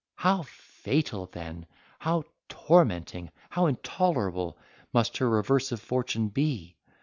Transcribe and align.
How 0.15 0.41
fatal 0.41 1.27
then, 1.27 1.67
how 1.99 2.23
tormenting, 2.49 3.29
how 3.51 3.67
intolerable, 3.67 4.57
must 4.91 5.17
her 5.17 5.29
reverse 5.29 5.71
of 5.71 5.79
fortune 5.79 6.29
be! 6.29 6.75